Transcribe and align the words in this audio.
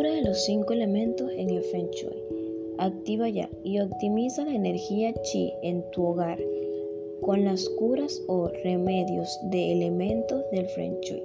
Cura 0.00 0.14
de 0.14 0.22
los 0.22 0.46
cinco 0.46 0.72
elementos 0.72 1.30
en 1.36 1.50
el 1.50 1.62
Feng 1.62 1.90
Shui. 1.90 2.22
Activa 2.78 3.28
ya 3.28 3.50
y 3.62 3.80
optimiza 3.80 4.46
la 4.46 4.54
energía 4.54 5.12
chi 5.24 5.52
en 5.62 5.84
tu 5.90 6.06
hogar 6.06 6.38
con 7.20 7.44
las 7.44 7.68
curas 7.68 8.22
o 8.26 8.48
remedios 8.64 9.28
de 9.50 9.72
elementos 9.72 10.42
del 10.52 10.66
Feng 10.68 10.98
Shui 11.02 11.22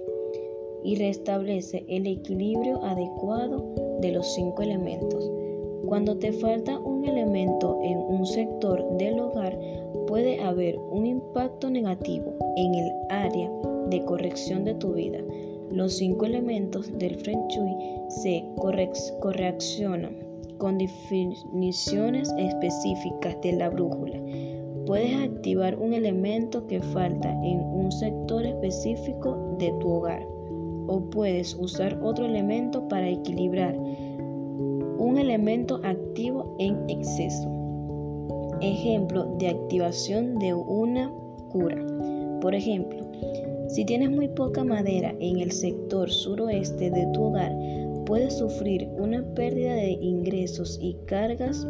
y 0.83 0.97
restablece 0.97 1.85
el 1.87 2.05
equilibrio 2.05 2.83
adecuado 2.83 3.63
de 4.01 4.11
los 4.11 4.27
cinco 4.33 4.61
elementos. 4.61 5.31
Cuando 5.85 6.17
te 6.17 6.33
falta 6.33 6.77
un 6.77 7.05
elemento 7.05 7.79
en 7.81 7.97
un 7.97 8.25
sector 8.25 8.85
del 8.97 9.21
hogar, 9.21 9.57
puede 10.05 10.41
haber 10.41 10.77
un 10.77 11.05
impacto 11.05 11.69
negativo 11.69 12.33
en 12.57 12.75
el 12.75 12.91
área 13.07 13.49
de 13.89 14.03
corrección 14.03 14.65
de 14.65 14.73
tu 14.73 14.95
vida. 14.95 15.19
Los 15.71 15.93
cinco 15.93 16.25
elementos 16.25 16.91
del 16.99 17.15
Feng 17.15 17.47
Shui 17.47 17.94
se 18.21 18.43
correaccionan 19.21 20.15
con 20.57 20.77
definiciones 20.77 22.33
específicas 22.37 23.35
de 23.41 23.53
la 23.53 23.69
brújula. 23.69 24.19
Puedes 24.85 25.15
activar 25.15 25.77
un 25.79 25.93
elemento 25.93 26.65
que 26.67 26.79
falta 26.79 27.29
en 27.43 27.59
un 27.59 27.91
sector 27.91 28.45
específico 28.45 29.55
de 29.59 29.73
tu 29.79 29.89
hogar 29.89 30.25
o 30.87 31.01
puedes 31.09 31.55
usar 31.55 31.99
otro 32.03 32.25
elemento 32.25 32.87
para 32.87 33.09
equilibrar 33.09 33.75
un 33.77 35.17
elemento 35.17 35.81
activo 35.83 36.55
en 36.59 36.89
exceso. 36.89 37.49
Ejemplo 38.61 39.25
de 39.39 39.49
activación 39.49 40.39
de 40.39 40.53
una 40.53 41.11
cura. 41.49 41.83
Por 42.41 42.55
ejemplo, 42.55 43.05
si 43.67 43.83
tienes 43.85 44.11
muy 44.11 44.27
poca 44.29 44.63
madera 44.63 45.13
en 45.19 45.39
el 45.39 45.51
sector 45.51 46.09
suroeste 46.09 46.91
de 46.91 47.07
tu 47.07 47.23
hogar, 47.23 47.51
puedes 48.05 48.37
sufrir 48.37 48.87
una 48.97 49.23
pérdida 49.33 49.73
de 49.73 49.91
ingresos 49.91 50.77
y 50.81 50.95
cargas 51.05 51.65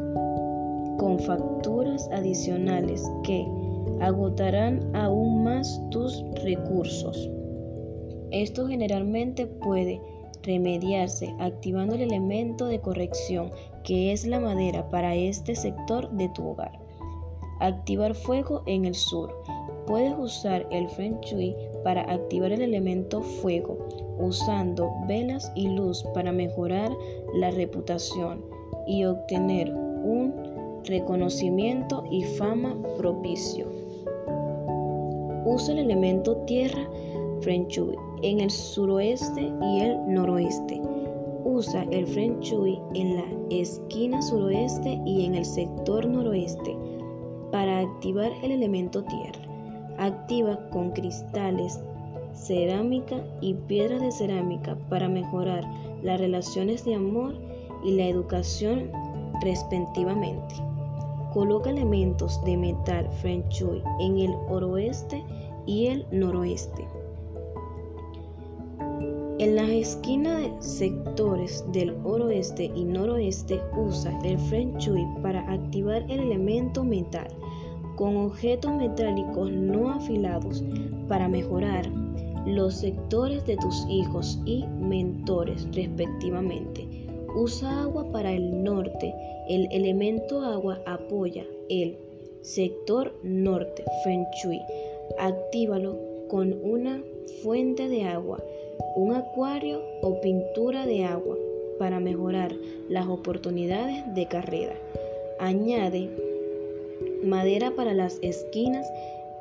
con 0.97 1.19
facturas 1.19 2.09
adicionales 2.11 3.03
que 3.23 3.45
agotarán 4.01 4.95
aún 4.95 5.43
más 5.43 5.81
tus 5.91 6.23
recursos. 6.43 7.29
Esto 8.31 8.67
generalmente 8.67 9.47
puede 9.47 10.01
remediarse 10.43 11.33
activando 11.39 11.95
el 11.95 12.01
elemento 12.01 12.67
de 12.67 12.79
corrección 12.79 13.51
que 13.83 14.11
es 14.11 14.25
la 14.25 14.39
madera 14.39 14.89
para 14.89 15.15
este 15.15 15.55
sector 15.55 16.09
de 16.11 16.29
tu 16.29 16.49
hogar. 16.49 16.71
Activar 17.59 18.13
fuego 18.13 18.63
en 18.65 18.85
el 18.85 18.95
sur. 18.95 19.33
Puedes 19.87 20.13
usar 20.17 20.67
el 20.71 20.89
Feng 20.89 21.19
Shui 21.21 21.55
para 21.83 22.01
activar 22.11 22.51
el 22.51 22.61
elemento 22.61 23.21
fuego, 23.21 23.77
usando 24.19 24.91
velas 25.07 25.51
y 25.55 25.67
luz 25.69 26.03
para 26.13 26.31
mejorar 26.31 26.91
la 27.33 27.51
reputación 27.51 28.43
y 28.87 29.05
obtener 29.05 29.73
un 29.73 30.33
reconocimiento 30.85 32.03
y 32.11 32.23
fama 32.23 32.77
propicio. 32.97 33.67
Usa 35.45 35.73
el 35.73 35.79
elemento 35.79 36.35
tierra 36.45 36.87
Feng 37.41 37.67
Shui 37.67 37.95
en 38.23 38.39
el 38.39 38.49
suroeste 38.49 39.51
y 39.61 39.79
el 39.81 39.97
noroeste. 40.07 40.81
Usa 41.43 41.85
el 41.91 42.07
Feng 42.07 42.39
Shui 42.39 42.79
en 42.95 43.17
la 43.17 43.25
esquina 43.51 44.21
suroeste 44.21 44.99
y 45.05 45.25
en 45.25 45.35
el 45.35 45.45
sector 45.45 46.05
noroeste 46.05 46.75
para 47.51 47.81
activar 47.81 48.31
el 48.41 48.51
elemento 48.51 49.03
tierra. 49.03 49.41
Activa 49.97 50.59
con 50.71 50.91
cristales, 50.91 51.79
cerámica 52.35 53.23
y 53.41 53.53
piedras 53.53 54.01
de 54.01 54.11
cerámica 54.11 54.77
para 54.89 55.07
mejorar 55.09 55.65
las 56.03 56.19
relaciones 56.19 56.85
de 56.85 56.95
amor 56.95 57.33
y 57.83 57.91
la 57.91 58.05
educación 58.05 58.91
respectivamente. 59.41 60.55
Coloca 61.33 61.69
elementos 61.69 62.43
de 62.45 62.55
metal 62.57 63.09
Feng 63.21 63.43
Shui 63.49 63.81
en 63.99 64.19
el 64.19 64.35
oroeste 64.49 65.23
y 65.65 65.87
el 65.87 66.05
noroeste. 66.11 66.87
En 69.37 69.55
las 69.57 69.67
esquinas 69.67 70.43
de 70.43 70.61
sectores 70.61 71.65
del 71.73 71.93
oroeste 72.05 72.71
y 72.73 72.85
noroeste 72.85 73.59
usa 73.75 74.17
el 74.23 74.39
Feng 74.39 74.77
Shui 74.77 75.05
para 75.21 75.41
activar 75.51 76.03
el 76.09 76.21
elemento 76.21 76.83
metal 76.83 77.27
con 77.95 78.15
objetos 78.17 78.71
metálicos 78.73 79.51
no 79.51 79.91
afilados 79.91 80.63
para 81.07 81.27
mejorar 81.27 81.89
los 82.45 82.75
sectores 82.75 83.45
de 83.45 83.57
tus 83.57 83.85
hijos 83.89 84.39
y 84.45 84.65
mentores 84.67 85.67
respectivamente. 85.73 86.87
Usa 87.35 87.83
agua 87.83 88.11
para 88.11 88.31
el 88.31 88.63
norte. 88.63 89.13
El 89.49 89.67
elemento 89.71 90.41
agua 90.41 90.79
apoya 90.85 91.45
el 91.69 91.97
sector 92.41 93.13
norte 93.23 93.83
Feng 94.03 94.25
Shui. 94.41 94.61
Actívalo 95.19 95.97
con 96.29 96.53
una 96.63 97.03
fuente 97.43 97.89
de 97.89 98.03
agua 98.03 98.41
un 98.95 99.13
acuario 99.13 99.81
o 100.01 100.21
pintura 100.21 100.85
de 100.85 101.03
agua 101.03 101.37
para 101.77 101.99
mejorar 101.99 102.55
las 102.87 103.07
oportunidades 103.07 104.03
de 104.13 104.27
carrera. 104.27 104.75
Añade 105.39 106.09
madera 107.23 107.71
para 107.71 107.93
las 107.93 108.19
esquinas 108.21 108.87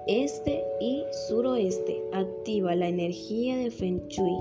este 0.07 0.65
y 0.81 1.03
suroeste. 1.29 2.03
Activa 2.13 2.75
la 2.75 2.89
energía 2.89 3.57
de 3.57 3.71
Feng 3.71 4.07
Shui 4.09 4.39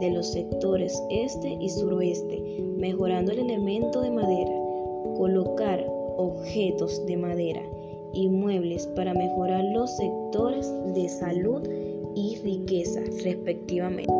de 0.00 0.10
los 0.10 0.32
sectores 0.32 1.00
este 1.10 1.56
y 1.60 1.68
suroeste, 1.70 2.40
mejorando 2.76 3.32
el 3.32 3.40
elemento 3.40 4.00
de 4.00 4.10
madera. 4.10 4.52
Colocar 5.16 5.84
objetos 6.18 7.04
de 7.06 7.16
madera 7.16 7.62
y 8.12 8.28
muebles 8.28 8.86
para 8.88 9.14
mejorar 9.14 9.64
los 9.64 9.94
sectores 9.96 10.70
de 10.94 11.08
salud 11.08 11.62
y 12.14 12.38
riqueza 12.42 13.00
respectivamente. 13.22 14.15